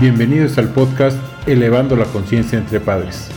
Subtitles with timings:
[0.00, 3.28] Bienvenidos al podcast Elevando la Conciencia entre Padres.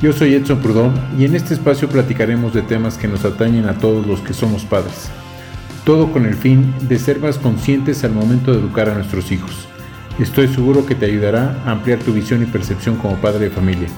[0.00, 3.76] Yo soy Edson Prudón y en este espacio platicaremos de temas que nos atañen a
[3.76, 5.10] todos los que somos padres.
[5.84, 9.66] Todo con el fin de ser más conscientes al momento de educar a nuestros hijos.
[10.20, 13.88] Estoy seguro que te ayudará a ampliar tu visión y percepción como padre de familia.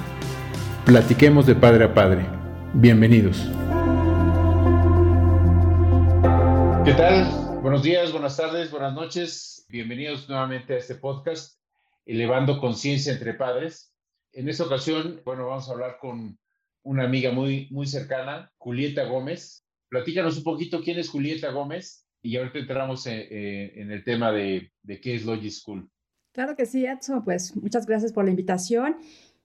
[0.86, 2.24] Platiquemos de padre a padre.
[2.72, 3.36] Bienvenidos.
[6.86, 7.60] ¿Qué tal?
[7.60, 9.66] Buenos días, buenas tardes, buenas noches.
[9.68, 11.57] Bienvenidos nuevamente a este podcast
[12.08, 13.92] elevando conciencia entre padres.
[14.32, 16.38] En esta ocasión, bueno, vamos a hablar con
[16.82, 19.66] una amiga muy, muy cercana, Julieta Gómez.
[19.90, 25.14] Platícanos un poquito quién es Julieta Gómez y ahorita entramos en, el tema de, qué
[25.14, 25.90] es Logic School.
[26.32, 28.96] Claro que sí, Edson, pues muchas gracias por la invitación.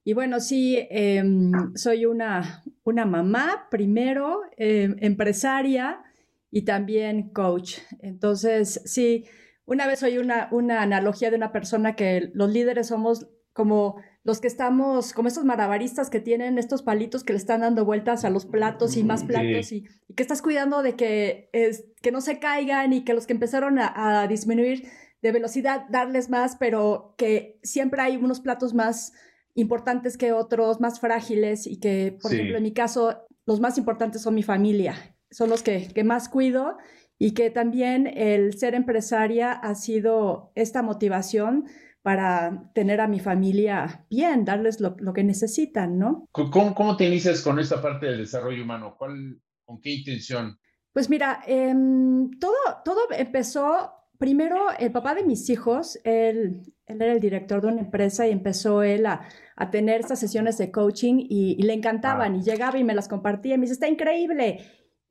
[0.06, 6.02] Y bueno, sí, em, soy una, una mamá primero, em, empresaria
[6.50, 7.80] y también coach.
[8.00, 9.26] Entonces, sí,
[9.66, 14.40] una vez oí una, una analogía de una persona que los líderes somos como los
[14.40, 18.30] que estamos, como estos malabaristas que tienen estos palitos que le están dando vueltas a
[18.30, 22.40] los platos y más platos y, que estás cuidando de que, es, que no se
[22.40, 24.88] caigan y que los que empezaron a, disminuir
[25.22, 29.14] de velocidad, darles más, pero que siempre hay unos platos más
[29.56, 34.22] importantes que otros, más frágiles y que, por ejemplo, en mi caso, los más importantes
[34.22, 36.78] son mi familia, son los que, que más cuido
[37.24, 41.68] y que también el ser empresaria ha sido esta motivación
[42.02, 46.28] para tener a mi familia bien, darles lo, que necesitan, ¿no?
[46.34, 48.96] ¿Cómo, ¿Cómo, te inicias con esta parte del desarrollo humano?
[48.98, 50.60] ¿Cuál, ¿Con qué intención?
[50.92, 57.14] Pues mira, em, todo, todo empezó, primero el papá de mis hijos, él, él era
[57.14, 59.22] el director de una empresa y empezó él a,
[59.56, 62.38] a tener estas sesiones de coaching y, le encantaban ah.
[62.38, 64.60] y llegaba y me las compartía y me dice, está increíble.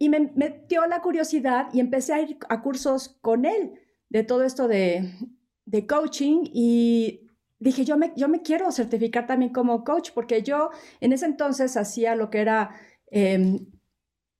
[0.02, 3.74] Y me metió la curiosidad y empecé a ir a cursos con él
[4.08, 5.14] de todo esto de,
[5.64, 7.28] de coaching y
[7.60, 11.76] dije, yo me, yo me quiero certificar también como coach porque yo en ese entonces
[11.76, 12.74] hacía lo que era
[13.12, 13.64] em,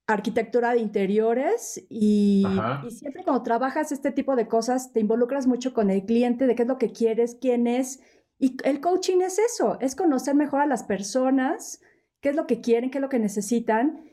[0.09, 2.43] arquitectura de interiores y,
[2.85, 6.57] y, siempre cuando trabajas este tipo de cosas te involucras mucho con el cliente de
[6.57, 8.01] qué es lo que quieres, quién es.
[8.37, 11.81] Y el coaching es eso, es conocer mejor a las personas,
[12.21, 14.11] qué es lo que quieren, qué es lo que necesitan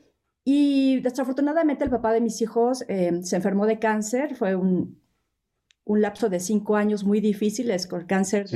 [0.51, 4.99] y desafortunadamente el papá de mis hijos em, se enfermó de cáncer, fue un,
[5.85, 8.47] un, lapso de cinco años muy difíciles con cáncer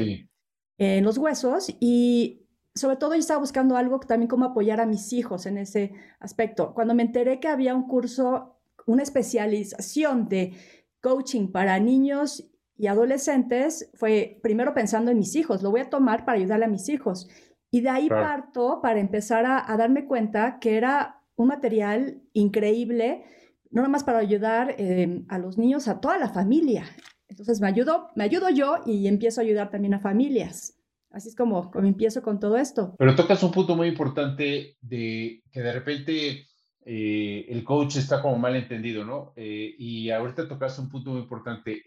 [0.80, 1.68] en los huesos.
[1.80, 5.92] Y sobre todo yo estaba buscando algo también como apoyar a mis hijos en ese
[6.20, 6.74] aspecto.
[6.74, 10.54] Cuando me enteré que había un curso, una especialización de
[11.00, 16.26] coaching para niños y adolescentes, fue primero pensando en mis hijos, lo voy a tomar
[16.26, 17.30] para ayudarle a mis hijos.
[17.70, 23.24] Y de ahí parto para empezar a, a darme cuenta que era un material increíble,
[23.72, 26.86] no nada más para ayudar eh, a los niños, a toda la familia.
[27.28, 30.78] Entonces me ayudo, me ayudo yo y empiezo a ayudar también a familias.
[31.10, 32.96] Así es como, como empiezo con todo esto.
[32.98, 36.48] Pero tocas un punto muy importante de que de repente
[36.86, 39.34] eh, el coach está como mal entendido, ¿no?
[39.36, 41.84] Eh, y ahorita tocas un punto muy importante.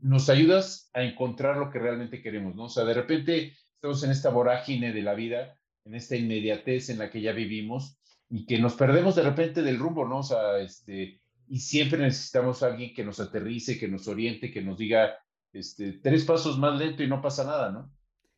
[0.00, 2.64] Nos ayudas a encontrar lo que realmente queremos, ¿no?
[2.64, 6.98] O sea, de repente estamos en esta vorágine de la vida, en esta inmediatez en
[6.98, 7.98] la que ya vivimos,
[8.30, 10.18] y que nos perdemos de repente del rumbo, ¿no?
[10.18, 14.62] O sea, este, y siempre necesitamos a alguien que nos aterrice, que nos oriente, que
[14.62, 15.16] nos diga
[15.52, 17.90] este, tres pasos más lento y no pasa nada, ¿no?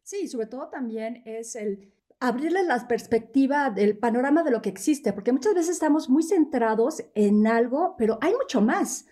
[0.03, 5.13] Sí, sobre todo también es el abrirles la perspectiva del panorama de lo que existe,
[5.13, 9.07] porque muchas veces estamos muy centrados en algo, pero hay mucho más.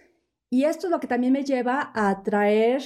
[0.50, 2.83] Y esto es lo que también me lleva a traer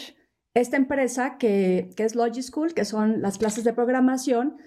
[0.55, 4.59] esta empresa que, que es Logic School, que son las clases de programación,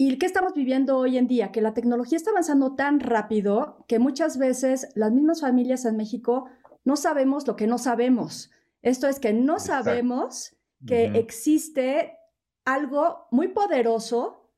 [0.00, 1.50] ¿Y qué estamos viviendo hoy en día?
[1.50, 6.48] Que la tecnología está avanzando tan rápido que muchas veces las mismas familias en México
[6.84, 8.52] no sabemos lo que no sabemos.
[8.80, 10.54] Esto es que no sabemos
[10.86, 12.16] que existe
[12.64, 14.52] algo muy poderoso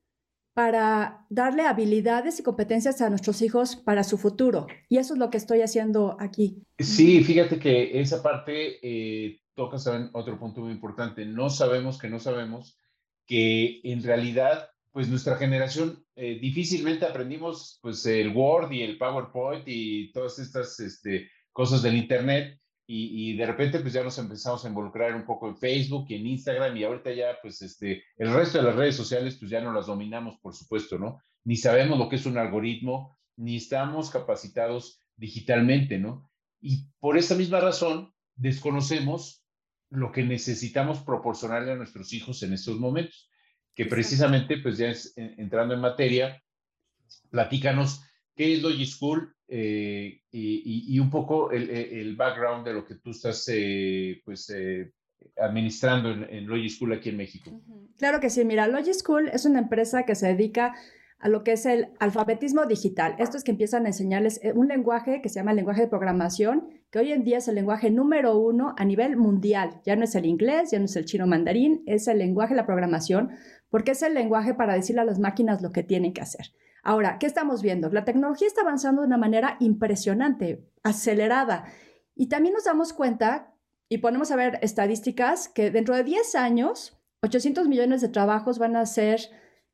[0.52, 4.66] para darle habilidades y competencias a nuestros hijos para su futuro.
[4.90, 6.62] Y eso es lo que estoy haciendo aquí.
[6.78, 11.24] Sí, fíjate que esa parte eh, toca saber otro punto muy importante.
[11.24, 12.76] No sabemos que no sabemos
[13.24, 19.64] que en realidad pues nuestra generación eh, difícilmente aprendimos pues el Word y el PowerPoint
[19.66, 22.60] y todas estas este, cosas del Internet
[22.92, 26.26] y, de repente pues ya nos empezamos a involucrar un poco en Facebook y en
[26.26, 29.72] Instagram y ahorita ya pues este, el resto de las redes sociales pues ya no
[29.72, 31.22] las dominamos por supuesto, ¿no?
[31.44, 36.28] Ni sabemos lo que es un algoritmo, ni estamos capacitados digitalmente, ¿no?
[36.60, 39.44] Y por esa misma razón desconocemos
[39.88, 43.30] lo que necesitamos proporcionarle a nuestros hijos en estos momentos
[43.74, 46.42] que precisamente, pues ya es, entrando en materia,
[47.30, 48.02] platícanos
[48.34, 53.10] qué es Logic School eh, y, un poco el, el, background de lo que tú
[53.10, 54.92] estás eh, pues, eh,
[55.36, 57.60] administrando en, en Logi School aquí en México.
[57.98, 60.74] Claro que sí, mira, Logi School es una empresa que se dedica
[61.20, 63.14] a lo que es el alfabetismo digital.
[63.18, 65.88] Esto es que empiezan a enseñarles eh, un lenguaje que se llama el lenguaje de
[65.88, 69.80] programación, que hoy en día es el lenguaje número uno a nivel mundial.
[69.84, 72.60] Ya no es el inglés, ya no es el chino mandarín, es el lenguaje de
[72.60, 73.30] la programación,
[73.70, 76.52] porque es el lenguaje para decirle a las máquinas lo que tienen que hacer.
[76.82, 77.88] Ahora, ¿qué estamos viendo?
[77.90, 81.64] La tecnología está avanzando de una manera impresionante, acelerada.
[82.14, 83.54] Y también nos damos cuenta,
[83.88, 88.76] y ponemos a ver estadísticas, que dentro de 10 años, 800 millones de trabajos van
[88.76, 89.20] a ser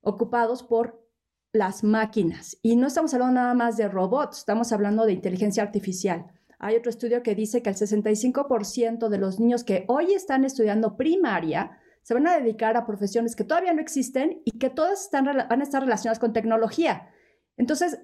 [0.01, 1.07] ocupados por
[1.53, 2.59] las máquinas.
[2.63, 6.27] Y no estamos hablando nada más de robots, estamos hablando de inteligencia artificial.
[6.59, 10.97] Hay otro estudio que dice que el 65% de los niños que hoy están estudiando
[10.97, 15.25] primaria se van a dedicar a profesiones que todavía no existen y que todas están,
[15.25, 17.11] van a estar relacionadas con tecnología.
[17.57, 17.99] Entonces,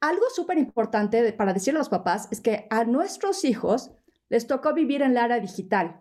[0.00, 3.92] algo súper importante para decirle a los papás es que a nuestros hijos
[4.28, 6.00] les tocó vivir en la era digital.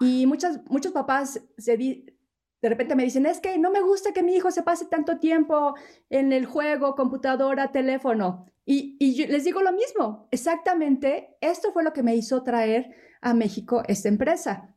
[0.00, 4.34] Y muchos papás se, de repente me dicen, es que no me gusta que mi
[4.34, 5.76] hijo se pase tanto tiempo
[6.10, 8.44] en el juego, computadora, teléfono.
[8.66, 13.32] Y, y les digo lo mismo, exactamente, esto fue lo que me hizo traer a
[13.32, 14.75] México esta empresa.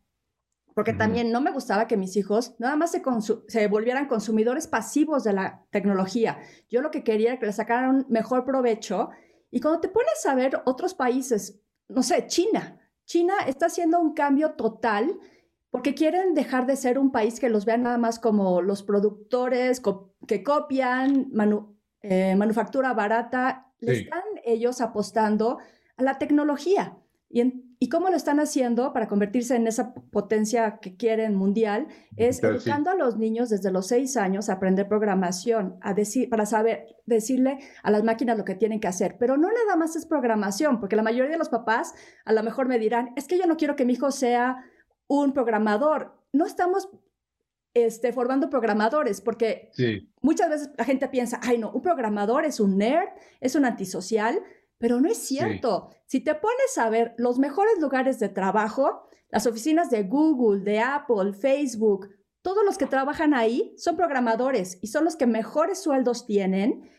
[0.80, 3.02] Porque también no me gustaba que mis hijos nada más se,
[3.50, 6.40] se volvieran consumidores pasivos de la tecnología.
[6.70, 9.10] Yo lo que quería era que le sacaran mejor provecho.
[9.52, 11.60] Y cuando te pones a ver otros países,
[11.90, 15.20] no sé, China, China está haciendo un cambio total
[15.70, 19.82] porque quieren dejar de ser un país que los vean nada más como los productores
[20.28, 21.30] que copian,
[22.04, 25.58] eh, manufactura barata, le están ellos apostando
[25.98, 26.98] a la tecnología.
[27.30, 31.88] ¿Y, ¿Y, cómo lo están haciendo para convertirse en esa potencia que quieren mundial?
[32.18, 36.46] Es educando a los niños desde los seis años a aprender programación, a decir, para
[36.46, 39.18] saber decirle a las máquinas lo que tienen que hacer.
[39.18, 41.94] Pero no nada más es programación, porque la mayoría de los papás
[42.26, 44.58] a lo mejor me dirán, es que yo no quiero que mi hijo sea
[45.08, 46.14] un programador.
[46.34, 46.90] No estamos
[47.74, 49.72] este, formando programadores, porque
[50.22, 53.10] muchas veces la gente piensa, ay no, un programador es un nerd,
[53.40, 54.42] es un antisocial,
[54.80, 55.90] pero no es cierto.
[56.08, 60.80] Si te pones a ver los mejores lugares de trabajo, las oficinas de Google, de
[60.80, 62.10] Apple, Facebook,
[62.42, 66.90] todos los que trabajan ahí son programadores y son los que mejores sueldos tienen.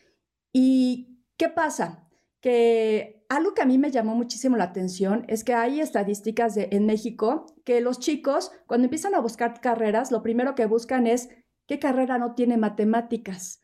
[0.53, 2.07] ¿Y qué pasa?
[2.39, 6.69] Que algo que a mí me llamó muchísimo la atención es que hay estadísticas de,
[6.71, 11.29] en México que los chicos, cuando empiezan a buscar carreras, lo primero que buscan es
[11.65, 13.63] qué carrera no tiene matemáticas.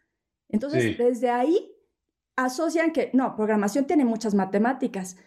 [0.49, 1.76] Entonces, desde ahí
[2.37, 5.17] asocian que, no, programación tiene muchas matemáticas.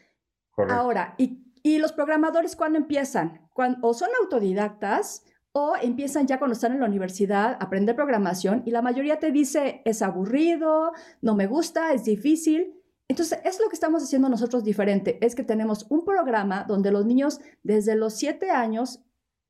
[0.56, 1.38] Ahora, y,
[1.78, 3.48] los programadores cuando empiezan?
[3.52, 8.62] Cuando, o son autodidactas o empiezan ya cuando están en la universidad a aprender programación
[8.64, 12.80] y la mayoría te dice, es aburrido, no me gusta, es difícil.
[13.08, 17.04] Entonces, es lo que estamos haciendo nosotros diferente, es que tenemos un programa donde los
[17.04, 19.00] niños desde los 7 años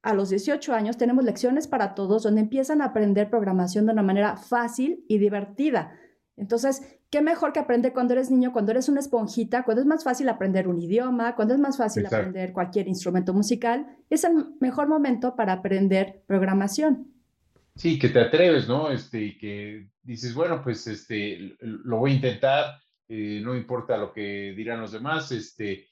[0.02, 4.02] a los 18 años tenemos lecciones para todos donde empiezan a aprender programación de una
[4.02, 5.92] manera fácil y divertida.
[6.36, 10.04] Entonces, ¿qué mejor que aprender cuando eres niño, cuando eres una esponjita, cuando es más
[10.04, 13.86] fácil aprender un idioma, cuando es más fácil aprender cualquier instrumento musical?
[14.08, 17.12] Es el mejor momento para aprender programación.
[17.74, 18.90] Sí, que te atreves, ¿no?
[18.90, 22.64] Este, que dices, bueno, pues este, lo voy a intentar,
[23.08, 25.88] eh, no importa lo que dirán los demás, este,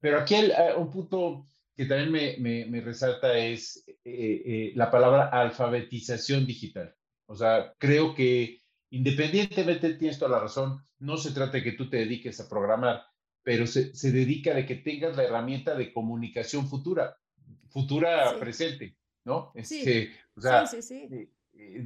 [0.00, 6.44] pero aquí eh, un punto que también me, me, resalta es eh, la palabra alfabetización
[6.44, 6.92] digital.
[7.26, 11.88] O sea, creo que independientemente, tienes toda la razón, no se trata de que tú
[11.88, 13.02] te dediques a programar,
[13.42, 17.16] pero se, se dedica de que tengas la herramienta de comunicación futura,
[17.68, 19.52] futura presente, ¿no?
[19.62, 19.78] Sí.
[19.78, 21.08] Este, o sea, sí, sí,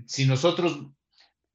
[0.06, 0.86] si nosotros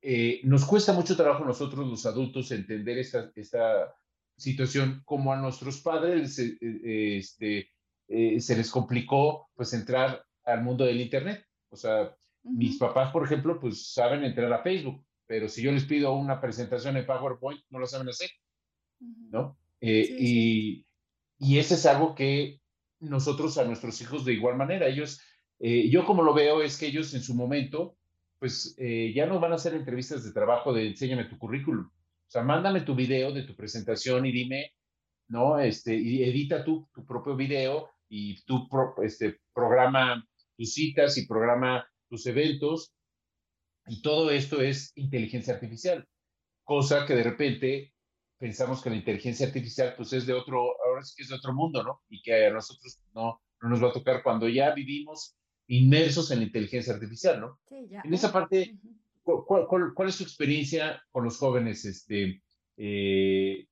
[0.02, 3.94] eh, nos cuesta mucho trabajo nosotros los adultos entender esta, esta
[4.38, 7.72] situación como a nuestros padres eh, eh, este,
[8.40, 11.46] se les complicó pues entrar al mundo del Internet.
[11.70, 15.86] O sea, mis papás, por ejemplo, pues saben entrar a Facebook, pero si yo les
[15.86, 18.30] pido una presentación en PowerPoint, no lo saben hacer,
[19.00, 19.58] ¿no?
[19.80, 20.86] y,
[21.38, 22.62] y ese es algo que
[23.00, 25.22] nosotros a nuestros hijos de igual manera, ellos,
[25.60, 27.98] yo como lo veo es que ellos en su momento
[28.40, 31.86] pues eh, ya no van a hacer entrevistas de trabajo de enséñame tu currículum.
[31.86, 34.74] O sea, mándame tu video de tu presentación y dime,
[35.30, 35.60] ¿no?
[35.60, 38.68] Este, y edita tú tu propio video y tú
[39.02, 42.94] este, programa tus citas y programa tus eventos.
[43.88, 46.08] Y todo esto es inteligencia artificial,
[46.64, 47.94] cosa que de repente
[48.38, 51.54] pensamos que la inteligencia artificial pues es de otro, ahora sí que es de otro
[51.54, 52.02] mundo, ¿no?
[52.10, 55.36] Y que a nosotros no, no nos va a tocar cuando ya vivimos
[55.68, 57.60] inmersos en la inteligencia artificial, ¿no?
[57.68, 58.02] Sí, ya.
[58.04, 58.78] En esa parte,
[59.24, 61.84] ¿cuál, es su experiencia con los jóvenes?
[61.86, 62.42] Este,
[62.78, 63.68] eh,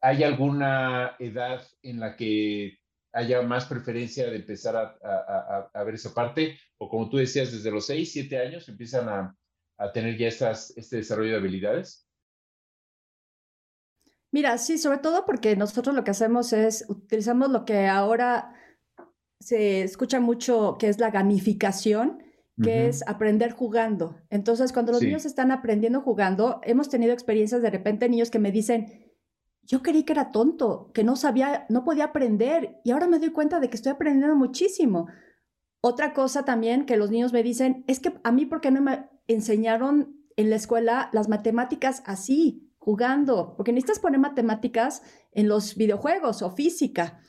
[0.00, 2.79] ¿Hay alguna edad en la que
[3.12, 7.70] haya más preferencia de empezar a, a, ver esa parte, o como tú decías, desde
[7.70, 9.36] los 6, 7 años empiezan a,
[9.94, 12.06] tener ya estas, este desarrollo de habilidades?
[14.30, 18.54] Mira, sí, sobre todo porque nosotros lo que hacemos es, utilizamos lo que ahora
[19.40, 22.22] se escucha mucho, que es la gamificación,
[22.62, 24.20] que es aprender jugando.
[24.28, 28.52] Entonces, cuando los niños están aprendiendo jugando, hemos tenido experiencias de repente niños que me
[28.52, 29.09] dicen,
[29.70, 33.30] yo creí que era tonto, que no sabía, no podía aprender y ahora me doy
[33.30, 35.06] cuenta de que estoy aprendiendo muchísimo.
[35.80, 38.82] Otra cosa también que los niños me dicen es que a mí, ¿por qué no
[38.82, 43.54] me enseñaron en la escuela las matemáticas así, jugando?
[43.56, 47.20] Porque necesitas poner matemáticas en los videojuegos o física.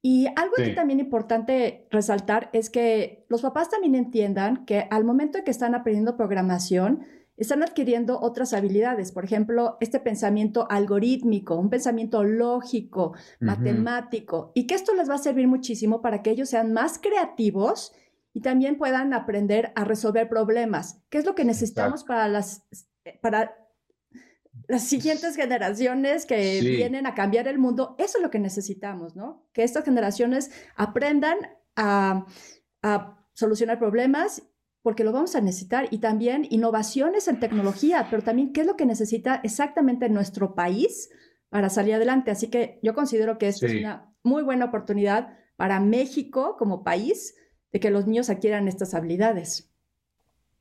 [0.00, 5.36] Y algo que también importante resaltar es que los papás también entiendan que al momento
[5.36, 7.04] en que están aprendiendo programación,
[7.42, 14.74] están adquiriendo otras habilidades, por ejemplo, este pensamiento algorítmico, un pensamiento lógico, matemático, y que
[14.74, 17.92] esto les va a servir muchísimo para que ellos sean más creativos
[18.32, 22.66] y también puedan aprender a resolver problemas, que es lo que necesitamos para las
[23.22, 23.56] para
[24.68, 29.48] las siguientes generaciones que vienen a cambiar el mundo, eso es lo que necesitamos, ¿no?
[29.52, 31.38] Que estas generaciones aprendan
[31.76, 32.26] a,
[33.32, 34.42] solucionar problemas
[34.82, 38.76] porque lo vamos a necesitar y también innovaciones en tecnología, pero también qué es lo
[38.76, 41.10] que necesita exactamente nuestro país
[41.50, 42.30] para salir adelante.
[42.30, 47.34] Así que yo considero que esto es una muy buena oportunidad para México como país
[47.72, 49.70] de que los niños adquieran estas habilidades.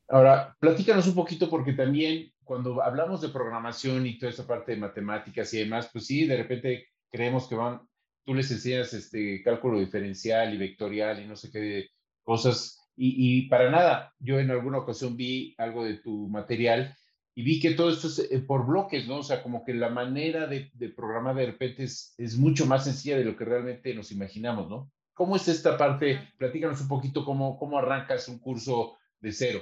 [0.09, 4.79] Ahora, platícanos un poquito porque también cuando hablamos de programación y toda esa parte de
[4.79, 7.81] matemáticas y demás, pues sí, de repente creemos que van,
[8.25, 11.89] tú les enseñas este cálculo diferencial y vectorial y no sé qué
[12.23, 16.95] cosas, y, para nada, yo en alguna ocasión vi algo de tu material
[17.33, 19.17] y vi que todo esto es eh, por bloques, ¿no?
[19.17, 23.17] O sea, como que la manera de, programar de repente es, es, mucho más sencilla
[23.17, 24.91] de lo que realmente nos imaginamos, ¿no?
[25.13, 26.19] ¿Cómo es esta parte?
[26.37, 29.59] Platícanos un poquito cómo, cómo arrancas un curso de cero.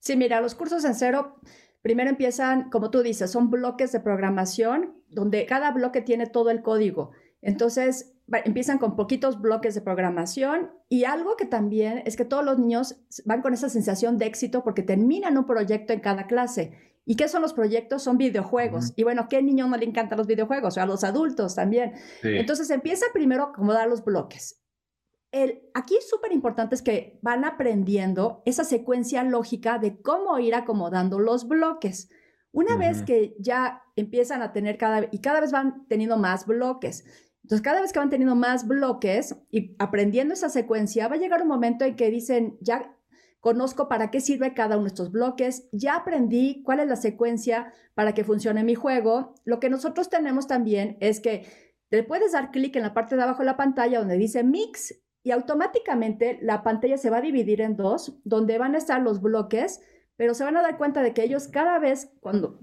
[0.00, 1.40] Sí, mira, los cursos en cero
[1.82, 6.62] Primero empiezan, como tú dices, son bloques de programación donde cada bloque tiene todo el
[6.62, 7.12] código.
[7.40, 12.58] Entonces, empiezan con poquitos bloques de programación y algo que también es que todos los
[12.58, 16.72] niños van con esa sensación de éxito porque terminan un proyecto en cada clase.
[17.04, 18.02] ¿Y qué son los proyectos?
[18.02, 18.92] Son videojuegos.
[18.94, 20.76] Y bueno, ¿qué niño no le encantan los videojuegos?
[20.76, 21.94] O a los adultos también.
[22.22, 24.58] Entonces empieza primero a acomodar los bloques
[25.30, 30.54] el, aquí es súper importante es que van aprendiendo esa secuencia lógica de cómo ir
[30.54, 32.08] acomodando los bloques.
[32.50, 37.04] Una vez que ya empiezan a tener cada y cada vez van teniendo más bloques.
[37.48, 41.40] Entonces, cada vez que van teniendo más bloques y aprendiendo esa secuencia, va a llegar
[41.40, 42.94] un momento en que dicen, ya
[43.40, 47.72] conozco para qué sirve cada uno de estos bloques, ya aprendí cuál es la secuencia
[47.94, 49.34] para que funcione mi juego.
[49.46, 51.46] Lo que nosotros tenemos también es que
[51.88, 54.94] le puedes dar clic en la parte de abajo de la pantalla donde dice Mix
[55.22, 59.22] y automáticamente la pantalla se va a dividir en dos, donde van a estar los
[59.22, 59.80] bloques,
[60.18, 62.58] pero se van a dar cuenta de que ellos cada vez, cuando,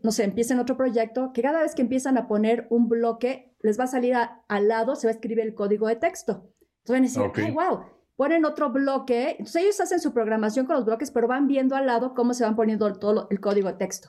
[0.00, 3.80] no sé, empiecen otro proyecto, que cada vez que empiezan a poner un bloque, les
[3.80, 6.54] va a salir al lado, se va a escribir el código de texto.
[6.84, 7.80] Entonces van a decir, ay, wow,
[8.14, 9.30] ponen otro bloque.
[9.30, 12.44] Entonces ellos hacen su programación con los bloques, pero van viendo al lado cómo se
[12.44, 14.08] van poniendo todo el código de texto.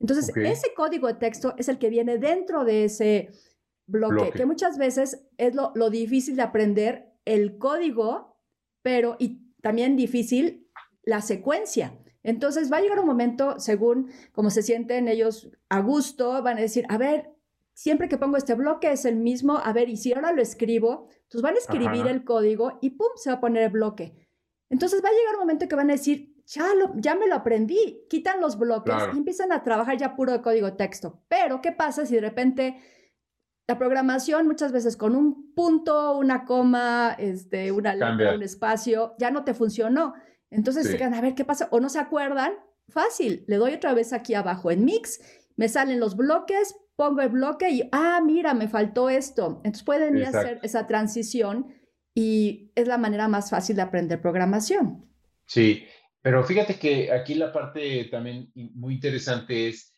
[0.00, 3.30] Entonces, ese código de texto es el que viene dentro de ese
[3.86, 8.40] bloque, que muchas veces es lo, lo difícil de aprender el código,
[8.82, 10.68] pero y también difícil
[11.04, 11.99] la secuencia.
[12.22, 16.60] Entonces va a llegar un momento, según cómo se sienten ellos a gusto, van a
[16.60, 17.30] decir, a ver,
[17.72, 21.08] siempre que pongo este bloque es el mismo, a ver, y si ahora lo escribo,
[21.22, 24.14] entonces van a escribir el código y pum, se va a poner el bloque.
[24.68, 28.06] Entonces va a llegar un momento que van a decir, ya, ya me lo aprendí,
[28.10, 31.22] quitan los bloques y empiezan a trabajar ya puro de código texto.
[31.28, 32.76] Pero, ¿qué pasa si de repente
[33.70, 39.30] la programación muchas veces con un punto, una coma, este, una letra, un espacio, ya
[39.30, 40.14] no te funcionó.
[40.50, 42.54] Entonces se quedan, a ver qué pasa, o no se acuerdan,
[42.88, 45.20] fácil, le doy otra vez aquí abajo en mix,
[45.56, 49.60] me salen los bloques, pongo el bloque y, ah, mira, me faltó esto.
[49.64, 51.74] Entonces pueden ir a hacer esa transición
[52.14, 55.08] y es la manera más fácil de aprender programación.
[55.46, 55.84] Sí,
[56.22, 59.94] pero fíjate que aquí la parte también muy interesante es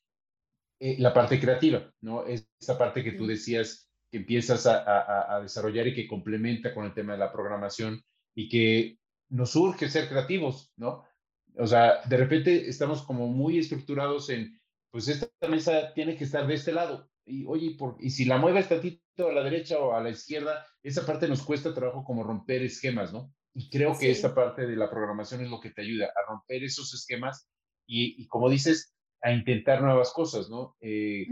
[0.81, 2.25] eh, la parte creativa, ¿no?
[2.27, 7.15] Esa parte que tú decías que empiezas a, desarrollar y que complementa con el tema
[7.15, 8.03] de la programación
[8.35, 8.99] y que
[9.33, 11.05] nos urge ser creativos, ¿no?
[11.57, 14.61] O sea, de repente estamos como muy estructurados en,
[14.91, 17.11] pues esta mesa tiene que estar de este lado.
[17.25, 20.67] Y oye, por, y si la mueves tantito a la derecha o a la izquierda,
[20.83, 23.33] esa parte nos cuesta trabajo como romper esquemas, ¿no?
[23.55, 26.65] Y creo que esta parte de la programación es lo que te ayuda a romper
[26.65, 27.49] esos esquemas
[27.87, 30.77] y, y como dices, a intentar nuevas cosas, ¿no?
[30.81, 31.27] Eh,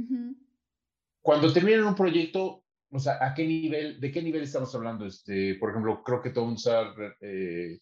[1.22, 5.06] cuando terminan un proyecto, o sea, ¿a qué nivel, de qué nivel estamos hablando?
[5.06, 6.52] Este, por ejemplo, creo que todo
[7.20, 7.78] eh,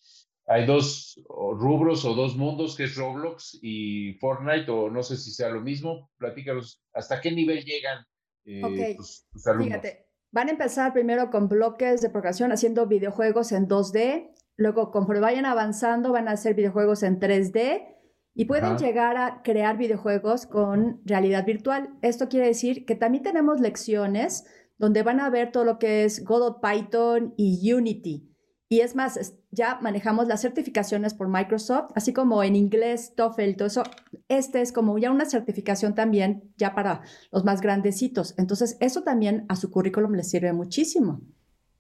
[0.46, 5.30] hay dos rubros o dos mundos, que es Roblox y Fortnite, o no sé si
[5.30, 6.10] sea lo mismo.
[6.18, 8.04] Platícanos, ¿hasta qué nivel llegan
[8.44, 9.26] eh, tus,
[9.58, 15.20] Fíjate, van a empezar primero con bloques de programación haciendo videojuegos en 2D, luego conforme
[15.20, 17.94] vayan avanzando van a hacer videojuegos en 3D
[18.34, 21.90] y pueden llegar a crear videojuegos con realidad virtual.
[22.02, 24.46] Esto quiere decir que también tenemos lecciones
[24.78, 28.28] donde van a ver todo lo que es Godot Python y Unity.
[28.70, 33.68] Y es más, ya manejamos las certificaciones por Microsoft, así como en inglés, TOEFL, todo
[33.68, 33.82] eso.
[34.28, 38.34] Este es como ya una certificación también ya para los más grandecitos.
[38.36, 41.22] Entonces, eso también a su currículum le sirve muchísimo.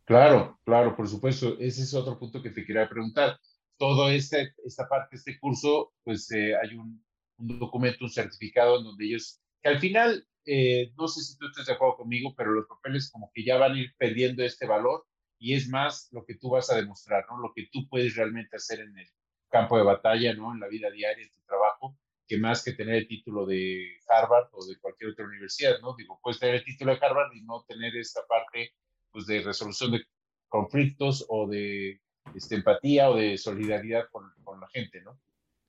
[0.06, 1.58] Claro, claro, por supuesto.
[1.58, 3.38] Ese es otro punto que te quería preguntar
[3.76, 7.04] todo este, esta parte, este curso, pues eh, hay un,
[7.36, 11.46] un, documento, un certificado en donde ellos, que al final, eh, no sé si tú
[11.46, 14.66] estás de acuerdo conmigo, pero los papeles como que ya van a ir perdiendo este
[14.66, 15.04] valor
[15.38, 17.38] y es más lo que tú vas a demostrar, ¿no?
[17.38, 19.06] Lo que tú puedes realmente hacer en el
[19.50, 20.54] campo de batalla, ¿no?
[20.54, 24.48] En la vida diaria, en tu trabajo, que más que tener el título de Harvard
[24.52, 25.94] o de cualquier otra universidad, ¿no?
[25.94, 28.72] Digo, puedes tener el título de Harvard y no tener esta parte,
[29.12, 30.04] pues, de resolución de
[30.48, 32.00] conflictos o de
[32.34, 35.20] este, empatía o de solidaridad con, con, la gente, ¿no?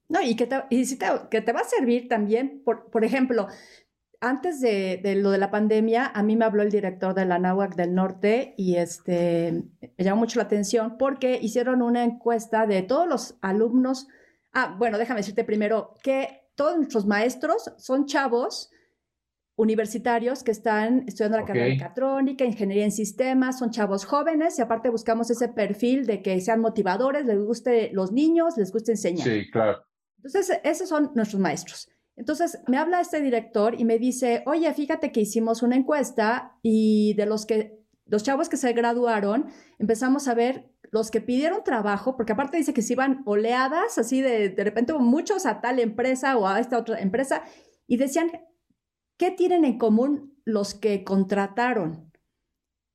[0.07, 3.03] No, y que te, y si te, que te va a servir también, por, por
[3.03, 3.47] ejemplo,
[4.21, 7.39] antes de, de, lo de la pandemia, a mí me habló el director de la
[7.39, 12.81] NAWAC del Norte y este, me llamó mucho la atención porque hicieron una encuesta de
[12.81, 14.07] todos los alumnos.
[14.51, 18.69] Ah, bueno, déjame decirte primero que todos nuestros maestros son chavos
[19.55, 24.61] universitarios que están estudiando la carrera de mecatrónica, ingeniería en sistemas, son chavos jóvenes y
[24.61, 29.27] aparte buscamos ese perfil de que sean motivadores, les guste los niños, les guste enseñar.
[29.27, 29.83] Sí, claro.
[30.17, 31.89] Entonces, esos son nuestros maestros.
[32.19, 37.13] Entonces, me habla este director y me dice, oye, fíjate que hicimos una encuesta y
[37.13, 39.45] de los que, los chavos que se graduaron,
[39.77, 44.21] empezamos a ver los que pidieron trabajo, porque aparte dice que se iban oleadas, así
[44.21, 47.43] de, de repente muchos a tal empresa o a esta otra empresa,
[47.87, 48.29] y decían,
[49.17, 52.11] ¿qué tienen en común los que contrataron?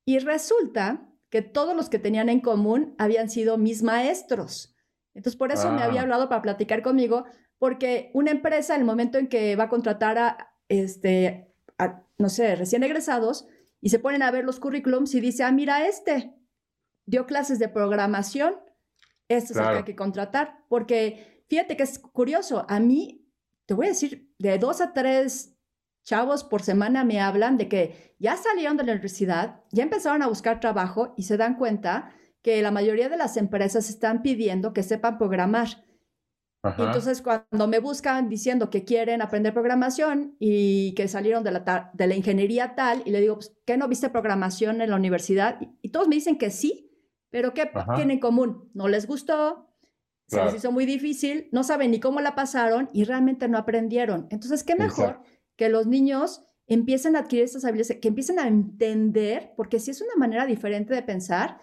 [0.05, 4.77] Y resulta que todos los que tenían en común habían sido mis maestros.
[5.15, 6.03] Entonces, por eso me había ah.
[6.03, 7.25] hablado para platicar conmigo,
[7.59, 11.55] porque una empresa, en el momento en que va a contratar a, este,
[12.19, 13.47] no sé, recién egresados,
[13.81, 16.35] y se ponen a ver los currículums y dice, ah, mira, este
[17.07, 18.55] dio clases de programación,
[19.29, 23.29] este es el que hay que contratar, porque fíjate que es curioso, a mí,
[23.67, 25.55] te voy a decir, de dos a tres
[26.05, 30.29] chavos por semana me hablan de que ya salieron de la universidad, ya empezaron a
[30.29, 32.13] buscar trabajo y se dan cuenta
[32.43, 35.85] que la mayoría de las empresas están pidiendo que sepan programar.
[36.65, 42.07] Entonces, cuando me buscan diciendo que quieren aprender programación y que salieron de la, de
[42.07, 45.59] la ingeniería tal, y le digo, pues, ¿qué no viste programación en la universidad?
[45.83, 46.91] Y, todos me dicen que sí,
[47.31, 48.71] pero ¿qué tienen en común?
[48.75, 49.71] No les gustó,
[50.27, 54.27] se les hizo muy difícil, no saben ni cómo la pasaron y realmente no aprendieron.
[54.31, 55.21] Entonces, ¿qué mejor?
[55.57, 60.01] que los niños empiecen a adquirir estas habilidades, que empiecen a entender, porque sí es
[60.01, 61.59] una manera diferente de pensar.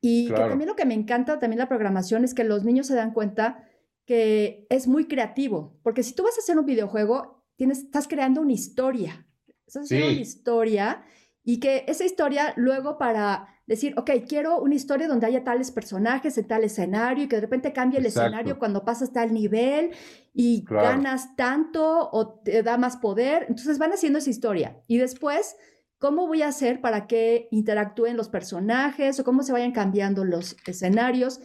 [0.00, 2.94] Y que también lo que me encanta también la programación es que los niños se
[2.94, 3.64] dan cuenta
[4.10, 8.40] que es muy creativo, porque si tú vas a hacer un videojuego, tienes, estás creando
[8.40, 9.24] una historia,
[9.68, 11.04] estás haciendo una historia
[11.44, 16.36] y que esa historia luego para decir, ok, quiero una historia donde haya tales personajes
[16.38, 19.92] en tal escenario y que de repente cambie el escenario cuando pasas tal nivel
[20.34, 23.46] y ganas tanto o te da más poder.
[23.48, 24.82] Entonces van haciendo esa historia.
[24.88, 25.54] Y después,
[25.98, 30.56] ¿cómo voy a hacer para que interactúen los personajes o cómo se vayan cambiando los
[30.66, 31.40] escenarios?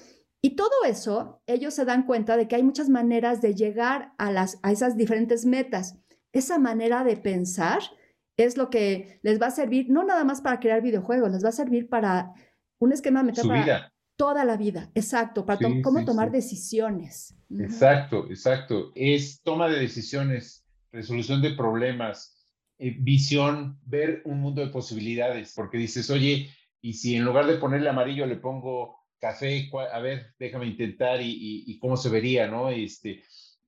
[0.45, 4.31] Y todo eso, ellos se dan cuenta de que hay muchas maneras de llegar a,
[4.31, 5.97] las, a esas diferentes metas.
[6.33, 7.79] Esa manera de pensar
[8.37, 11.49] es lo que les va a servir, no nada más para crear videojuegos, les va
[11.49, 12.31] a servir para
[12.77, 14.91] un esquema mental para toda la vida.
[14.93, 17.35] Exacto, para cómo tomar decisiones.
[17.49, 18.91] Exacto, exacto.
[18.93, 22.45] Es toma de decisiones, resolución de problemas,
[22.77, 27.57] eh, visión, ver un mundo de posibilidades, porque dices, oye, y si en lugar de
[27.57, 32.69] ponerle amarillo le pongo café, a ver, déjame intentar y, y cómo se vería, ¿no?
[32.69, 33.23] Este,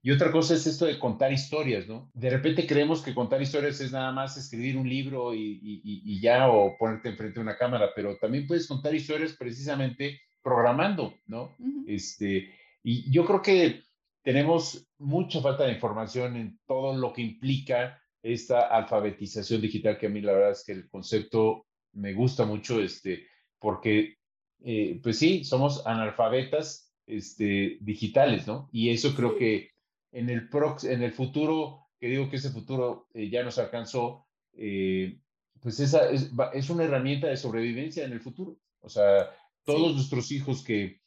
[0.07, 2.09] y otra cosa es esto de contar historias, ¿no?
[2.13, 6.77] De repente creemos que contar historias es nada más escribir un libro y, ya o
[6.77, 11.57] ponerte enfrente de una cámara, pero también puedes contar historias precisamente programando, ¿no?
[11.87, 13.83] este, y yo creo que
[14.23, 20.09] tenemos mucha falta de información en todo lo que implica esta alfabetización digital, que a
[20.09, 23.27] mí la verdad es que el concepto me gusta mucho, este,
[23.59, 24.16] porque,
[24.63, 28.69] eh, pues sí, somos analfabetas este, digitales, ¿no?
[28.71, 29.71] Y eso creo que
[30.11, 30.49] en el,
[30.83, 35.19] en el futuro, que digo que ese futuro eh, ya nos alcanzó, eh,
[35.61, 38.57] pues esa es, es, una herramienta de sobrevivencia en el futuro.
[38.81, 39.29] O sea,
[39.63, 41.01] todos nuestros hijos que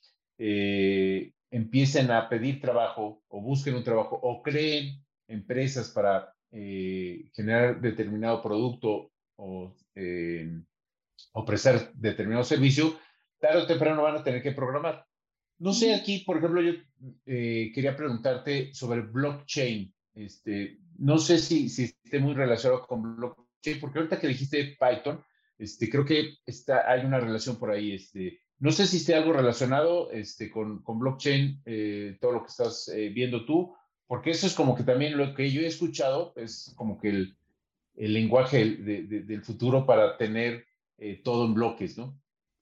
[1.51, 9.13] empiecen a pedir trabajo o busquen un trabajo o creen empresas para generar determinado producto
[9.37, 9.75] o,
[11.33, 12.99] o prestar determinado servicio,
[13.41, 15.07] tarde o temprano van a tener que programar.
[15.59, 16.73] No sé, aquí, por ejemplo, yo
[17.27, 19.93] eh, quería preguntarte sobre blockchain.
[20.15, 25.23] Este, no sé si, si esté muy relacionado con blockchain, porque ahorita que dijiste Python,
[25.59, 27.93] este, creo que está, hay una relación por ahí.
[27.93, 32.49] Este, no sé si esté algo relacionado este, con, con blockchain, eh, todo lo que
[32.49, 33.75] estás eh, viendo tú,
[34.07, 37.37] porque eso es como que también lo que yo he escuchado, es como que el,
[37.97, 40.67] el lenguaje del futuro para tener
[41.23, 42.21] todo en bloques, ¿no?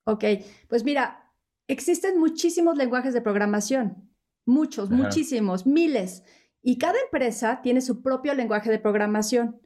[0.08, 0.24] Ok,
[0.68, 1.28] pues mira,
[1.68, 4.10] Existen muchísimos lenguajes de programación,
[4.46, 6.24] muchos, muchísimos, miles.
[6.62, 9.60] Y cada empresa tiene su propio lenguaje de programación.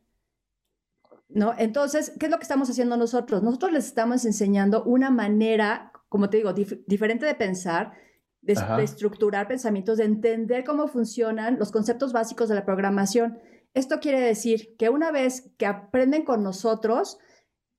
[1.28, 1.54] ¿No?
[1.56, 3.42] Entonces, ¿qué es lo que estamos haciendo nosotros?
[3.42, 7.92] Nosotros les estamos enseñando una manera, como te digo, diferente de pensar,
[8.42, 13.38] de, de, estructurar pensamientos, de entender cómo funcionan los conceptos básicos de la programación.
[13.74, 17.18] Esto quiere decir que una vez que aprenden con nosotros,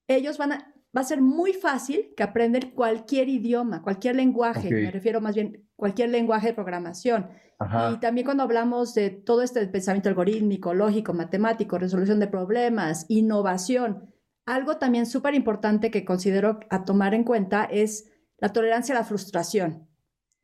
[0.08, 4.91] ellos van a, va a ser muy fácil que aprender cualquier idioma, cualquier lenguaje, me
[4.91, 7.29] refiero más bien cualquier lenguaje de programación.
[7.93, 14.13] Y también cuando hablamos de todo este pensamiento algorítmico, lógico, matemático, resolución de problemas, innovación,
[14.45, 19.06] algo también súper importante que considero a tomar en cuenta es la tolerancia a la
[19.06, 19.88] frustración.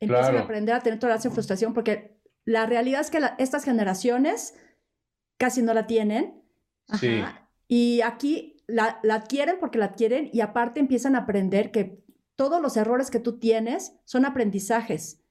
[0.00, 3.64] Empiezan a aprender a tener tolerancia a la frustración porque la realidad es que estas
[3.64, 4.54] generaciones
[5.36, 6.42] casi no la tienen.
[7.68, 12.02] Y aquí la, adquieren porque la adquieren y aparte empiezan a aprender que
[12.36, 15.22] todos los errores que tú tienes son aprendizajes.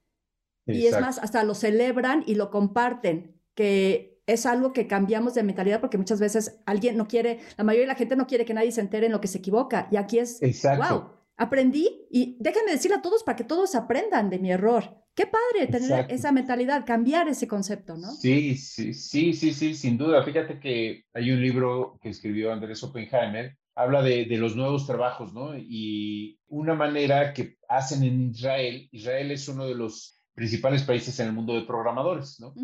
[0.66, 5.42] Y es más, hasta lo celebran y lo comparten, que es algo que cambiamos de
[5.42, 8.54] mentalidad porque muchas veces alguien no quiere, la mayoría de la gente no quiere que
[8.54, 9.88] nadie se entere en lo que se equivoca.
[9.90, 14.38] Y aquí es, wow, aprendí y déjenme decirle a todos para que todos aprendan de
[14.38, 14.99] mi error.
[15.14, 18.10] Qué padre tener esa mentalidad, cambiar ese concepto, ¿no?
[18.12, 20.22] Sí, sí, sí, sí, sí, sin duda.
[20.22, 25.32] Fíjate que hay un libro que escribió Andrés Oppenheimer, habla de, de, los nuevos trabajos,
[25.32, 25.56] ¿no?
[25.56, 31.26] Y una manera que hacen en Israel, Israel es uno de los principales países en
[31.26, 32.54] el mundo de programadores, ¿no?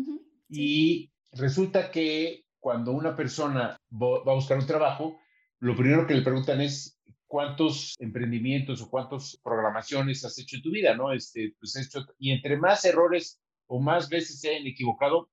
[0.49, 5.19] Y resulta que cuando una persona va a buscar un trabajo,
[5.59, 6.96] lo primero que le preguntan es,
[7.27, 11.11] cuántos emprendimientos o cuántas programaciones has hecho en tu vida, ¿no?
[11.11, 15.29] Este, pues hecho, y entre más errores o más veces se hayan equivocado,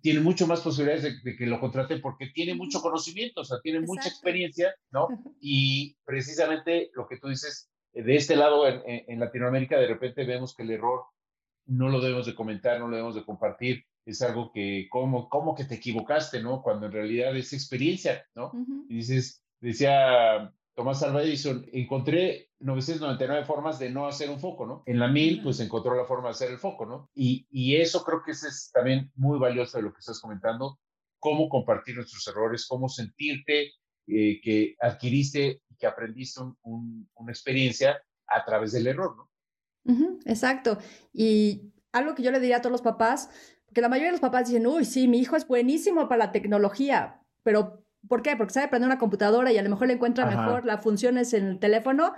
[0.00, 3.80] tiene mucho más posibilidades de, que lo contraten porque tiene mucho conocimiento, o sea, tiene
[3.80, 5.08] mucha experiencia, ¿no?
[5.40, 10.54] Y precisamente lo que tú dices, de este lado en, en, Latinoamérica, de repente vemos
[10.54, 11.04] que el error
[11.66, 15.54] no lo debemos de comentar, no lo debemos de compartir, es algo que, como, como
[15.54, 16.62] que te equivocaste, ¿no?
[16.62, 18.52] Cuando en realidad es experiencia, ¿no?
[18.88, 24.82] Y dices, decía Tomás Alva Edison, encontré 999 formas de no hacer un foco, ¿no?
[24.86, 27.10] En la mil, pues encontró la forma de hacer el foco, ¿no?
[27.14, 30.80] Y, y eso creo que es también muy valioso de lo que estás comentando,
[31.20, 33.72] cómo compartir nuestros errores, cómo sentirte
[34.06, 39.30] eh, que adquiriste, que aprendiste una experiencia a través del error, ¿no?
[40.24, 40.78] exacto.
[41.12, 43.30] Y algo que yo le diría a todos los papás,
[43.66, 46.32] porque la mayoría de los papás dicen, uy, sí, mi hijo es buenísimo para la
[46.32, 48.36] tecnología, pero ¿Por qué?
[48.36, 51.46] Porque sabe aprender una computadora y a lo mejor le encuentra mejor las funciones en
[51.46, 52.12] el teléfono.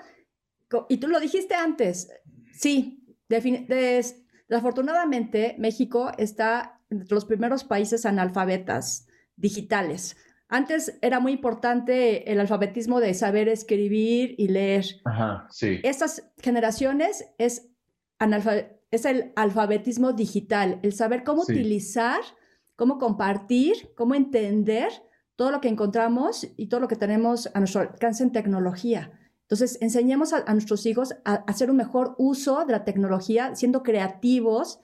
[0.88, 2.10] Y tú lo dijiste antes.
[2.52, 10.16] Sí, desafortunadamente México está entre los primeros países analfabetas digitales.
[10.48, 14.84] Antes era muy importante el alfabetismo de saber escribir y leer.
[15.04, 15.80] Ajá, sí.
[15.82, 17.68] Estas generaciones es,
[18.90, 22.20] es el alfabetismo digital, el saber cómo utilizar,
[22.76, 24.90] cómo compartir, cómo entender
[25.36, 29.12] todo lo que encontramos y todo lo que tenemos a nuestro alcance en tecnología.
[29.42, 34.80] Entonces, enseñemos a, nuestros hijos a, hacer un mejor uso de la tecnología, siendo creativos,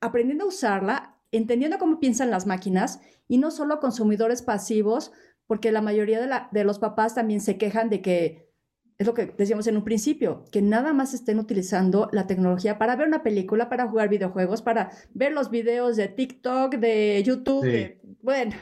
[0.00, 5.12] aprendiendo a usarla, entendiendo cómo piensan las máquinas y no solo consumidores pasivos,
[5.46, 8.52] porque la mayoría de, de los papás también se quejan de que,
[8.98, 12.96] es lo que decíamos en un principio, que nada más estén utilizando la tecnología para
[12.96, 18.54] ver una película, para jugar videojuegos, para ver los videos de TikTok, de YouTube, bueno,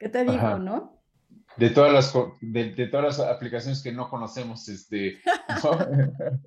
[0.00, 0.98] ¿Qué te digo, no?
[1.58, 5.20] De todas las de, todas las aplicaciones que no conocemos, este.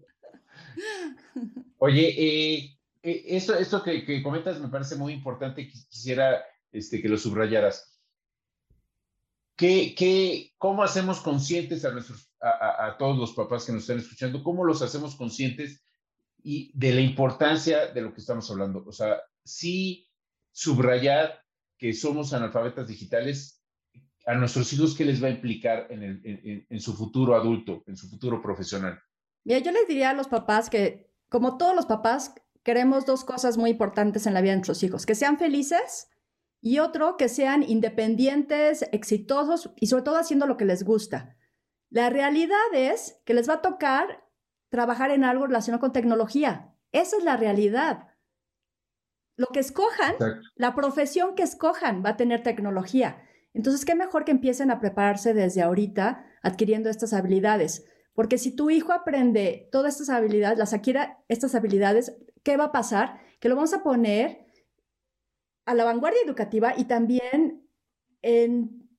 [1.77, 5.67] Oye, eh, eh, esto, esto que, comentas me parece muy importante.
[5.67, 8.01] Quisiera este, que lo subrayaras.
[9.55, 13.99] ¿Qué, qué, cómo hacemos conscientes a, nuestros, a, a, todos los papás que nos están
[13.99, 14.43] escuchando?
[14.43, 15.85] ¿Cómo los hacemos conscientes
[16.41, 18.83] y de la importancia de lo que estamos hablando?
[18.83, 20.09] O sea, sí
[20.51, 21.42] subrayar
[21.77, 23.63] que somos analfabetas digitales,
[24.25, 28.09] a nuestros hijos qué les va a implicar en, en, su futuro adulto, en su
[28.09, 28.99] futuro profesional?
[29.43, 32.33] Mira, yo les diría a los papás que, como todos los papás,
[32.63, 36.09] queremos dos cosas muy importantes en la vida de nuestros hijos, que sean felices
[36.61, 41.35] y otro, que sean independientes, exitosos y sobre todo haciendo lo que les gusta.
[41.89, 44.23] La realidad es que les va a tocar
[44.69, 46.73] trabajar en algo relacionado con tecnología.
[46.93, 48.07] Esa es la realidad.
[49.35, 50.15] Lo que escojan,
[50.55, 53.23] la profesión que escojan va a tener tecnología.
[53.53, 57.85] Entonces, qué mejor que empiecen a prepararse desde ahorita adquiriendo estas habilidades.
[58.13, 62.71] Porque si tu hijo aprende todas estas habilidades, las adquiere estas habilidades, ¿qué va a
[62.71, 63.19] pasar?
[63.39, 64.45] Que lo vamos a poner
[65.65, 67.67] a la vanguardia educativa y también
[68.21, 68.89] en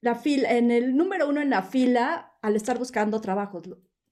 [0.00, 3.64] la fila, en el número uno en la fila al estar buscando trabajos.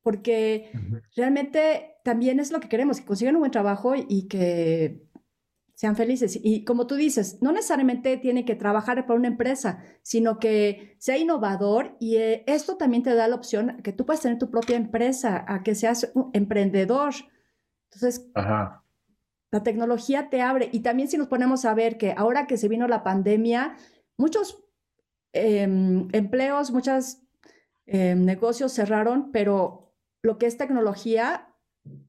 [0.02, 0.70] Porque
[1.14, 5.07] realmente también es lo que queremos, que consigan un buen trabajo y que
[5.78, 6.36] sean felices.
[6.42, 11.16] Y como tú dices, no necesariamente tiene que trabajar para una empresa, sino que sea
[11.16, 14.76] innovador y eh, esto también te da la opción que tú puedes tener tu propia
[14.76, 17.14] empresa, a que seas un emprendedor.
[17.84, 20.68] Entonces, la tecnología te abre.
[20.72, 23.76] Y también si nos ponemos a ver que ahora que se vino la pandemia,
[24.16, 24.60] muchos
[25.32, 27.22] em, empleos, muchos
[27.86, 31.47] em, negocios cerraron, pero lo que es tecnología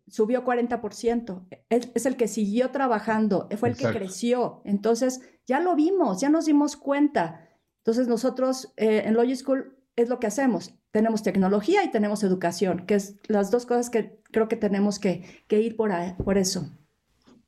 [0.07, 1.47] subió 40%.
[1.69, 4.61] Es, el que siguió trabajando, fue el que creció.
[4.65, 7.47] Entonces, ya lo vimos, ya nos dimos cuenta.
[7.77, 10.73] Entonces, nosotros eh, en Logic School es lo que hacemos.
[10.91, 15.45] Tenemos tecnología y tenemos educación, que es las dos cosas que creo que tenemos que,
[15.49, 15.91] ir por,
[16.23, 16.69] por eso.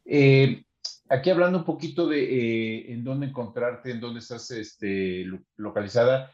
[0.05, 0.63] Eh,
[1.09, 5.25] aquí hablando un poquito de eh, en dónde encontrarte, en dónde estás este,
[5.57, 6.31] localizada,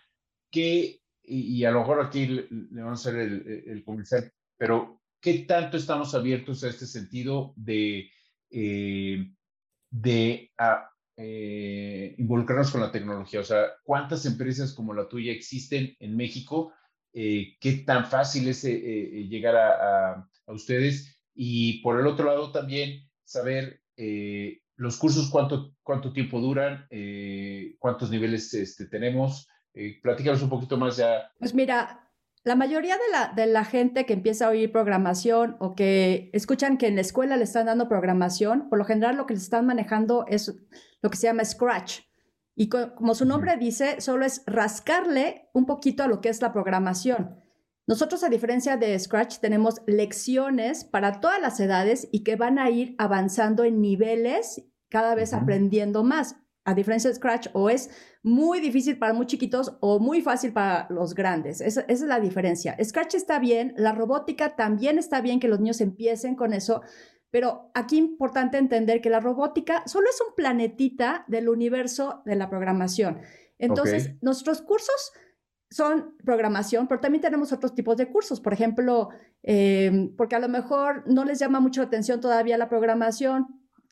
[0.51, 5.39] que, y, a lo mejor aquí le, vamos a hacer el, el comercial, pero ¿qué
[5.39, 8.09] tanto estamos abiertos a este sentido de,
[8.49, 9.25] eh,
[10.57, 13.39] ah, eh, involucrarnos con la tecnología?
[13.39, 16.73] O sea, ¿cuántas empresas como la tuya existen en México?
[17.13, 21.19] Eh, ¿Qué tan fácil es llegar a, ustedes?
[21.33, 23.81] Y por el otro lado también saber
[24.75, 26.87] los cursos, cuánto, cuánto tiempo duran,
[27.79, 29.49] cuántos niveles este, tenemos.
[30.01, 31.31] platícanos un poquito más ya.
[31.39, 32.06] Pues mira,
[32.47, 36.77] la mayoría de la, de la, gente que empieza a oír programación o que escuchan
[36.77, 39.65] que en la escuela le están dando programación, por lo general lo que les están
[39.65, 40.55] manejando es
[41.01, 42.03] lo que se llama Scratch.
[42.55, 46.53] Y como su nombre dice, solo es rascarle un poquito a lo que es la
[46.53, 47.43] programación.
[47.85, 52.69] Nosotros, a diferencia de Scratch, tenemos lecciones para todas las edades y que van a
[52.69, 57.89] ir avanzando en niveles, cada vez aprendiendo más a diferencia de Scratch, o es
[58.23, 61.61] muy difícil para muy chiquitos o muy fácil para los grandes.
[61.61, 62.75] Esa, es la diferencia.
[62.83, 66.81] Scratch está bien, la robótica también está bien que los niños empiecen con eso,
[67.31, 72.49] pero aquí importante entender que la robótica solo es un planetita del universo de la
[72.49, 73.21] programación.
[73.59, 75.13] Entonces, nuestros cursos
[75.69, 78.41] son programación, pero también tenemos otros tipos de cursos.
[78.41, 79.07] Por ejemplo,
[79.41, 83.47] eh, porque a lo mejor no les llama mucho la atención todavía la programación,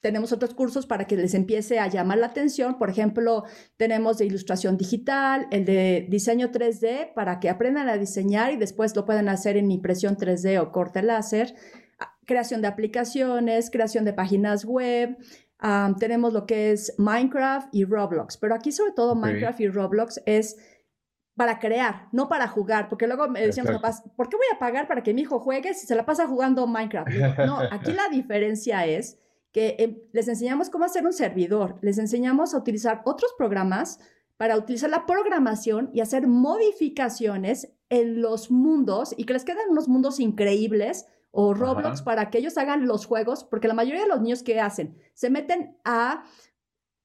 [0.05, 2.77] tenemos otros cursos para que les empiece a llamar la atención.
[2.77, 3.43] Por ejemplo,
[3.75, 8.95] tenemos de ilustración digital, el de diseño 3D para que aprendan a diseñar y después
[8.95, 11.55] lo puedan hacer en impresión 3D o corte láser,
[11.97, 15.17] ah, creación de aplicaciones, creación de páginas web.
[15.97, 20.55] tenemos lo que es Minecraft y Roblox, pero aquí sobre todo Minecraft y Roblox es
[21.35, 24.87] para crear, no para jugar, porque luego me decían papás, ¿por qué voy a pagar
[24.87, 27.09] para que mi hijo juegue si se la pasa jugando Minecraft?
[27.39, 29.17] No, aquí la diferencia es
[29.55, 33.99] que em, les enseñamos cómo hacer un servidor, les enseñamos a utilizar otros programas
[34.35, 39.87] para utilizar la programación y hacer modificaciones en los mundos y que les queden unos
[39.87, 44.19] mundos increíbles o Roblox para que ellos hagan los juegos, porque la mayoría de los
[44.19, 46.25] niños que hacen se meten a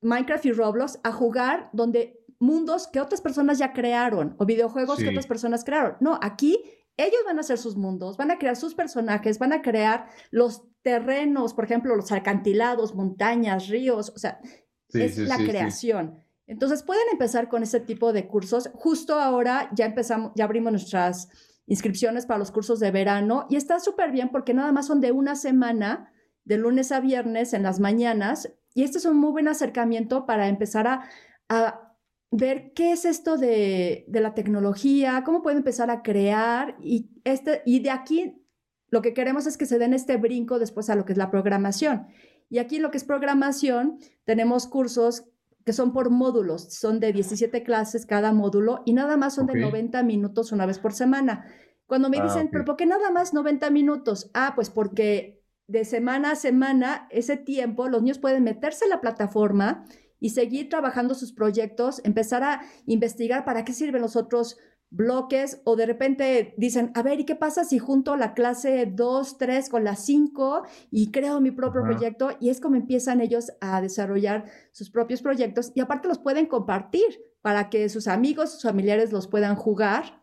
[0.01, 5.11] Minecraft y Roblox a jugar donde mundos que otras personas ya crearon o videojuegos que
[5.11, 5.99] otras personas crearon.
[6.01, 6.65] No, aquí
[6.97, 10.65] ellos van a hacer sus mundos, van a crear sus personajes, van a crear los
[10.83, 14.41] terrenos, por ejemplo, los alcantilados, montañas, ríos, o sea,
[14.89, 16.19] es la creación.
[16.47, 18.71] Entonces pueden empezar con ese tipo de cursos.
[18.75, 21.29] Justo ahora ya empezamos, ya abrimos nuestras
[21.67, 25.13] inscripciones para los cursos de verano y está súper bien porque nada más son de
[25.13, 26.13] una semana,
[26.45, 30.49] de lunes a viernes en las mañanas, y este es un muy buen acercamiento para
[30.49, 31.09] empezar a,
[31.49, 31.90] a
[32.31, 37.63] ver qué es esto de, de, la tecnología, cómo pueden empezar a crear y, este,
[37.67, 38.41] y de aquí
[38.89, 41.31] lo que queremos es que se den este brinco después a lo que es la
[41.31, 42.07] programación.
[42.49, 45.25] Y aquí en lo que es programación, tenemos cursos
[45.65, 49.55] que son por módulos, son de 17 clases cada módulo y nada más son de
[49.55, 51.47] 90 minutos una vez por semana.
[51.87, 54.31] Cuando me ah, dicen, pero ¿por qué nada más 90 minutos?
[54.35, 59.01] Ah, pues porque de semana a semana, ese tiempo, los niños pueden meterse en la
[59.01, 59.85] plataforma
[60.21, 64.59] y seguir trabajando sus proyectos, empezar a investigar para qué sirven los otros
[64.91, 69.39] bloques o de repente dicen, a ver, ¿y qué pasa si junto la clase 2,
[69.39, 72.31] 3 con la 5 y creo mi propio proyecto?
[72.41, 77.05] Y es como empiezan ellos a desarrollar sus propios proyectos y aparte los pueden compartir
[77.41, 80.23] para que sus amigos, sus familiares los puedan jugar.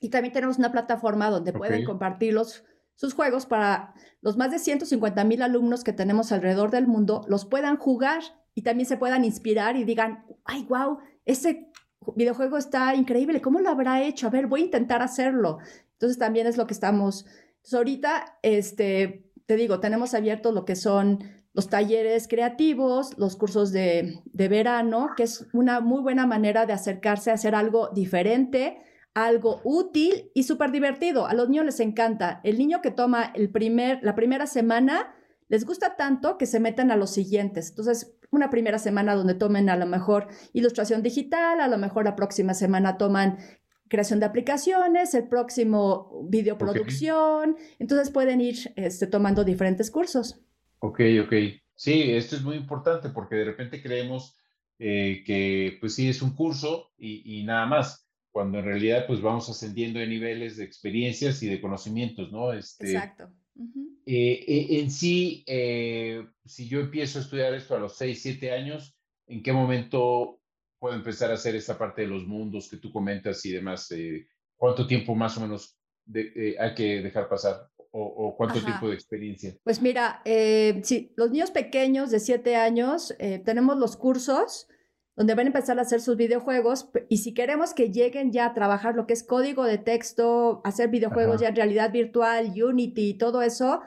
[0.00, 2.34] Y también tenemos una plataforma donde pueden compartir
[2.94, 7.44] sus juegos para los más de 150 mil alumnos que tenemos alrededor del mundo, los
[7.44, 8.22] puedan jugar
[8.54, 11.70] y también se puedan inspirar y digan, ay, wow, ese
[12.16, 14.26] videojuego está increíble, ¿cómo lo habrá hecho?
[14.26, 15.58] A ver, voy a intentar hacerlo.
[15.92, 17.26] Entonces también es lo que estamos,
[17.60, 21.18] entonces, ahorita, este, te digo, tenemos abierto lo que son
[21.52, 26.72] los talleres creativos, los cursos de, de verano, que es una muy buena manera de
[26.72, 28.78] acercarse a hacer algo diferente,
[29.12, 31.26] algo útil y súper divertido.
[31.26, 32.40] A los niños les encanta.
[32.44, 35.14] El niño que toma el primer, la primera semana
[35.50, 37.70] les gusta tanto que se meten a los siguientes.
[37.70, 42.14] Entonces, una primera semana donde tomen a lo mejor ilustración digital, a lo mejor la
[42.14, 43.38] próxima semana toman
[43.88, 47.56] creación de aplicaciones, el próximo videoproducción.
[47.80, 50.40] Entonces pueden ir este, tomando diferentes cursos.
[50.78, 51.34] Ok, ok.
[51.74, 54.38] Sí, esto es muy importante porque de repente creemos
[54.78, 59.50] eh, que pues sí es un curso y, nada más, cuando en realidad pues vamos
[59.50, 62.52] ascendiendo de niveles de experiencias y de conocimientos, ¿no?
[62.52, 63.32] Este, Exacto.
[64.06, 68.52] Eh, eh, en sí, eh, si yo empiezo a estudiar esto a los 6, 7
[68.52, 70.40] años, ¿en qué momento
[70.78, 73.88] puedo empezar a hacer esta parte de los mundos que tú comentas y demás?
[74.56, 75.78] ¿Cuánto tiempo más o menos
[76.12, 77.68] hay que dejar pasar?
[77.92, 79.54] ¿O, cuánto tiempo de experiencia?
[79.64, 84.68] Pues mira, si los niños pequeños de 7 años, tenemos los cursos
[85.16, 88.54] donde van a empezar a hacer sus videojuegos y si queremos que lleguen ya a
[88.54, 93.18] trabajar lo que es código de texto, hacer videojuegos ya en realidad virtual, Unity y
[93.18, 93.82] todo eso,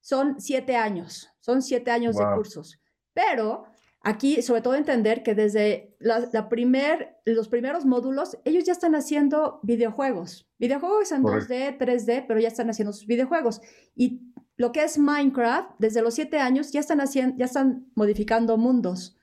[0.00, 2.78] son siete años, son siete años de cursos.
[3.14, 3.64] Pero
[4.02, 9.60] aquí, sobre todo, entender que desde la, primer, los primeros módulos, ellos ya están haciendo
[9.62, 10.46] videojuegos.
[10.58, 13.62] Videojuegos en 2D, 3D, pero ya están haciendo sus videojuegos.
[13.94, 14.20] Y
[14.56, 19.16] lo que es Minecraft, desde los siete años, ya están, haciendo, ya están modificando mundos.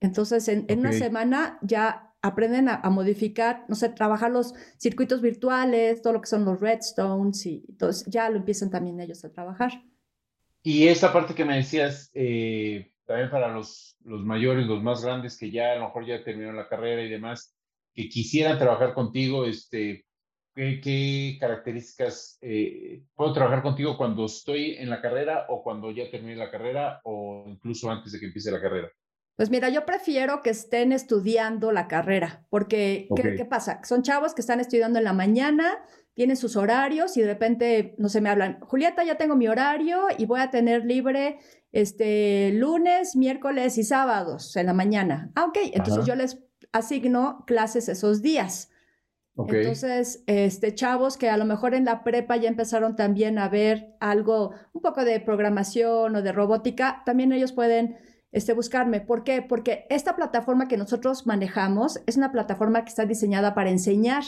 [0.00, 6.14] Entonces, en, una semana ya aprenden a, modificar, no sé, trabajar los circuitos virtuales, todo
[6.14, 9.82] lo que son los redstones y entonces ya lo empiezan también ellos a trabajar.
[10.62, 15.38] Y esta parte que me decías, eh, también para los, los mayores, los más grandes
[15.38, 17.54] que ya a lo mejor ya terminaron la carrera y demás,
[17.94, 20.04] que quisieran trabajar contigo, este,
[20.54, 26.36] ¿qué, características eh, puedo trabajar contigo cuando estoy en la carrera o cuando ya termine
[26.36, 28.90] la carrera o incluso antes de que empiece la carrera?
[29.36, 33.80] Pues mira, yo prefiero que estén estudiando la carrera, porque ¿qué, pasa?
[33.84, 35.76] Son chavos que están estudiando en la mañana,
[36.14, 40.06] tienen sus horarios y de repente, no sé, me hablan, Julieta, ya tengo mi horario
[40.16, 41.38] y voy a tener libre
[41.70, 45.30] este lunes, miércoles y sábados en la mañana.
[45.34, 48.70] Ah, ok, entonces yo les asigno clases esos días.
[49.36, 53.94] Entonces, este, chavos que a lo mejor en la prepa ya empezaron también a ver
[54.00, 57.98] algo, un poco de programación o de robótica, también ellos pueden
[58.32, 59.00] este, buscarme.
[59.00, 59.42] ¿Por qué?
[59.42, 64.24] Porque esta plataforma que nosotros manejamos es una plataforma que está diseñada para enseñar.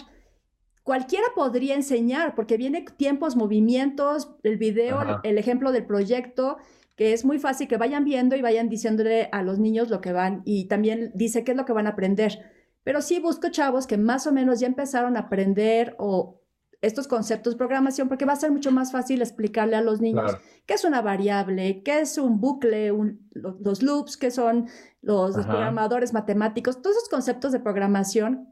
[0.82, 6.56] Cualquiera podría enseñar porque viene tiempos, movimientos, el video, el ejemplo del proyecto,
[6.96, 10.12] que es muy fácil que vayan viendo y vayan diciéndole a los niños lo que
[10.12, 12.38] van y también dice qué es lo que van a aprender.
[12.84, 16.40] Pero sí busco chavos que más o menos ya empezaron a aprender o
[16.80, 20.36] estos conceptos de programación porque va a ser mucho más fácil explicarle a los niños
[20.66, 22.92] qué es una variable, qué es un bucle,
[23.32, 24.68] los loops, qué son
[25.02, 28.48] los programadores matemáticos, todos esos conceptos de programación,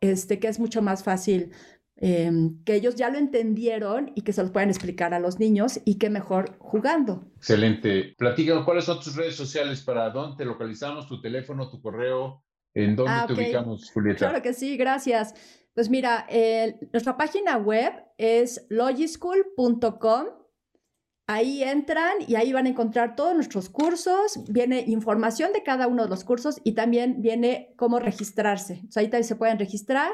[0.00, 1.50] este, que es mucho más fácil
[1.96, 5.80] em, que ellos ya lo entendieron y que se los puedan explicar a los niños
[5.84, 7.30] y qué mejor jugando.
[7.36, 8.14] Excelente.
[8.16, 12.94] Platícanos cuáles son tus redes sociales, para dónde te localizamos, tu teléfono, tu correo, en
[12.96, 14.28] dónde ah, te ubicamos, Julieta.
[14.28, 15.34] Claro que sí, gracias.
[15.78, 16.26] Pues mira,
[16.92, 20.24] nuestra página web es logischool.com.
[21.28, 26.02] Ahí entran y ahí van a encontrar todos nuestros cursos, viene información de cada uno
[26.02, 28.82] de los cursos y también viene cómo registrarse.
[28.96, 30.10] ahí también se pueden registrar.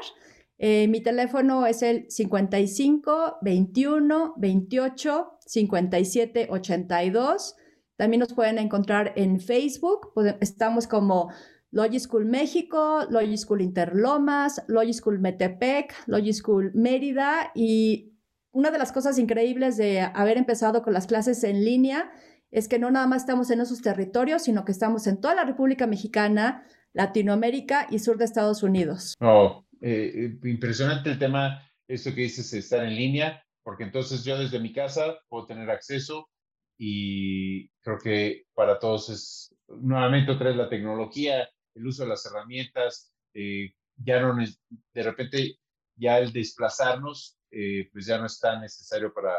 [0.59, 7.55] Eh, mi teléfono es el 55 21 28 57 82.
[7.95, 10.13] También nos pueden encontrar en Facebook.
[10.41, 11.31] Estamos como
[11.75, 18.13] Logischool México, Logischool Interlomas, Logischool Metepec, Logischool Mérida y
[18.53, 22.09] una de las cosas increíbles de haber empezado con las clases en línea
[22.49, 25.43] es que no nada más estamos en esos territorios, sino que estamos en toda la
[25.43, 29.13] República Mexicana, Latinoamérica y sur de Estados Unidos.
[29.19, 34.61] Oh, eh, impresionante el tema, esto que dices, estar en línea, porque entonces yo desde
[34.61, 36.29] mi casa puedo tener acceso
[36.77, 42.25] y creo que para todos es nuevamente otra vez la tecnología, el uso de las
[42.25, 45.59] herramientas, eh, ya no, de repente
[45.95, 49.33] ya el desplazarnos, eh, pues ya no es tan necesario para,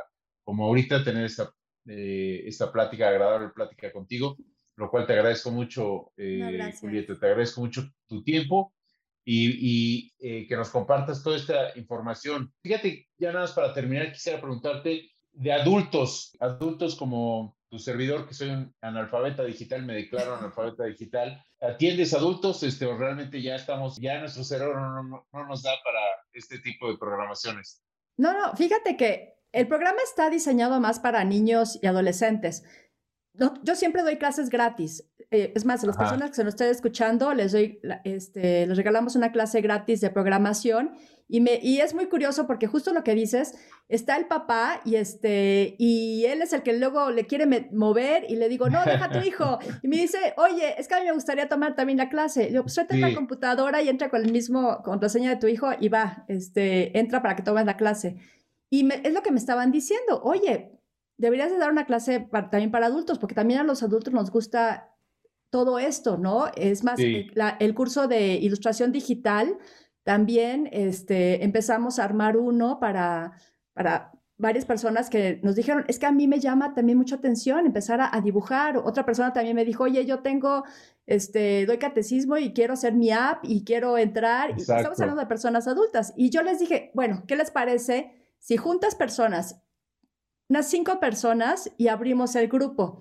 [0.45, 1.53] como ahorita, tener esta,
[1.87, 4.37] eh, esta plática, agradable plática contigo,
[4.76, 6.12] lo cual te agradezco mucho,
[6.80, 8.74] Julieta, te agradezco mucho tu tiempo
[9.24, 12.53] y, y que nos compartas toda esta información.
[12.62, 18.34] Fíjate, ya nada más para terminar, quisiera preguntarte de adultos, adultos como tu servidor, que
[18.34, 23.98] soy un analfabeta digital, me declaro analfabeta digital, ¿atiendes adultos este, o realmente ya estamos,
[24.00, 26.00] ya nuestro cerebro no, no, nos da para
[26.32, 27.82] este tipo de programaciones?
[28.16, 32.64] No, no, fíjate que el programa está diseñado más para niños y adolescentes.
[33.62, 35.10] yo siempre doy clases gratis.
[35.31, 38.77] Eh, es más, a las personas que se nos estén escuchando, les, doy, este, les
[38.77, 40.93] regalamos una clase gratis de programación
[41.29, 43.55] y, me, y es muy curioso porque justo lo que dices,
[43.89, 48.37] está el papá y, este, y él es el que luego le quiere mover y
[48.37, 49.59] le digo, no, deja a tu hijo.
[49.83, 52.45] Y me dice, oye, es que a mí me gustaría tomar también la clase.
[52.45, 55.70] Le digo, pues suelta la computadora y entra con el mismo contraseña de tu hijo
[55.81, 58.16] y va, este, entra para que tomes la clase.
[58.70, 60.70] Y es lo que me estaban diciendo, oye,
[61.16, 64.93] deberías de dar una clase también para adultos, porque también a los adultos nos gusta
[65.51, 66.47] todo esto, ¿no?
[66.57, 69.57] Es más, el, el curso de ilustración digital
[70.07, 73.32] también este, empezamos a armar uno para,
[73.72, 77.66] para varias personas que nos dijeron, es que a mí me llama también mucha atención
[77.66, 78.76] empezar a, dibujar.
[78.76, 80.64] Otra persona también me dijo, oye, yo tengo,
[81.07, 84.51] este, doy catecismo y quiero hacer mi app y quiero entrar.
[84.57, 86.12] Y estamos hablando de personas adultas.
[86.16, 89.62] Y yo les dije, bueno, ¿qué les parece si juntas personas,
[90.49, 93.01] unas cinco personas y abrimos el grupo?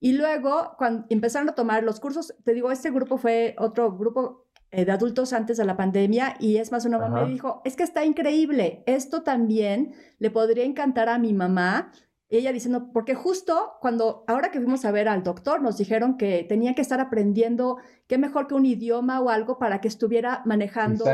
[0.00, 4.46] Y luego, cuando empezaron a tomar los cursos, te digo, este grupo fue otro grupo
[4.72, 7.76] eh, de adultos antes de la pandemia y es más, una mamá me dijo, es
[7.76, 11.92] que está increíble, esto también le podría encantar a mi mamá.
[12.28, 16.44] ella diciendo, porque justo cuando, ahora que fuimos a ver al doctor, nos dijeron que
[16.48, 17.78] tenía que estar aprendiendo,
[18.08, 21.04] qué mejor que un idioma o algo para que estuviera manejando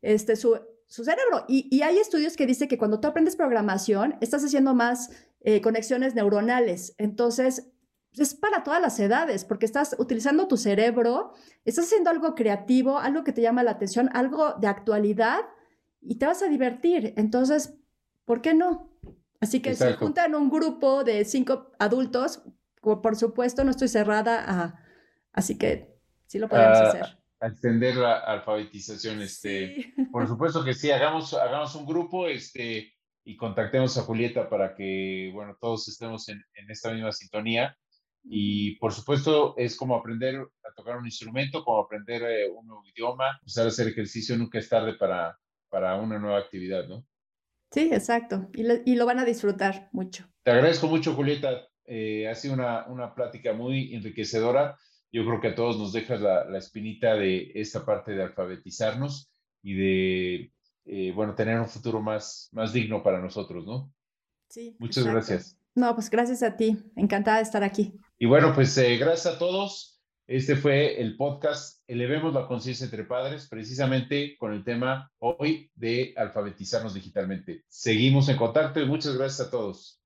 [0.00, 1.44] este, su, su cerebro.
[1.46, 5.10] Y, y, hay estudios que dicen que cuando tú aprendes programación, estás haciendo más
[5.42, 6.94] eh, conexiones neuronales.
[6.96, 7.73] Entonces,
[8.22, 11.32] es para todas las edades, porque estás utilizando tu cerebro,
[11.64, 15.40] estás haciendo algo creativo, algo que te llama la atención, algo de actualidad
[16.00, 17.14] y te vas a divertir.
[17.16, 17.74] Entonces,
[18.24, 18.90] ¿por qué no?
[19.40, 22.42] Así que si juntan un grupo de cinco adultos,
[22.80, 24.80] por supuesto no estoy cerrada a...
[25.32, 27.18] Así que sí lo podemos hacer.
[27.40, 29.20] A extender la alfabetización.
[29.22, 32.94] Este, Por supuesto que sí, hagamos, hagamos un grupo este,
[33.24, 37.76] y contactemos a Julieta para que, bueno, todos estemos en, en esta misma sintonía
[38.24, 42.82] y por supuesto es como aprender a tocar un instrumento, como aprender eh, un nuevo
[42.86, 47.04] idioma, empezar a hacer ejercicio, nunca es tarde para, para una nueva actividad, ¿no?
[47.70, 48.48] Sí, exacto.
[48.54, 50.26] Y lo, y lo van a disfrutar mucho.
[50.42, 51.68] Te agradezco mucho, Julieta.
[51.86, 54.78] Eh, ha sido una, una plática muy enriquecedora.
[55.12, 59.30] Yo creo que a todos nos dejas la, la espinita de esta parte de alfabetizarnos
[59.62, 60.52] y de,
[60.86, 63.92] eh, bueno, tener un futuro más, más digno para nosotros, ¿no?
[64.48, 64.76] Sí.
[64.78, 65.58] Muchas gracias.
[65.74, 66.78] No, pues gracias a ti.
[66.94, 67.92] Encantada de estar aquí.
[68.18, 70.00] Y bueno, pues eh, gracias a todos.
[70.26, 76.14] Este fue el podcast Elevemos la conciencia entre padres, precisamente con el tema hoy de
[76.16, 77.64] alfabetizarnos digitalmente.
[77.68, 80.03] Seguimos en contacto y muchas gracias a todos.